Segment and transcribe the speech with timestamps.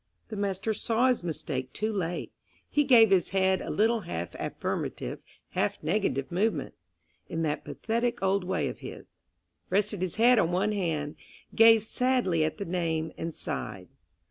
[0.29, 2.31] The master saw his mistake too late;
[2.67, 6.73] he gave his head a little half affirmative, half negative movement,
[7.29, 9.19] in that pathetic old way of his;
[9.69, 11.17] rested his head on one hand,
[11.53, 13.89] gazed sadly at the name, and sighed.